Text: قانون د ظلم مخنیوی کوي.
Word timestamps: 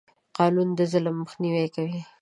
قانون 0.37 0.67
د 0.77 0.79
ظلم 0.91 1.15
مخنیوی 1.23 1.67
کوي. 1.75 1.99